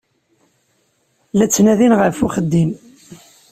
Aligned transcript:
La 1.37 1.45
ttnadin 1.47 1.93
ɣef 1.99 2.17
uxeddim. 2.25 2.71